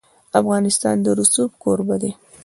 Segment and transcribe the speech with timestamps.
[0.39, 2.11] افغانستان د رسوب کوربه دی.